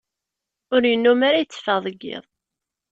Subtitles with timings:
[0.73, 2.23] Ur yennum ara yetteffeɣ deg iḍ.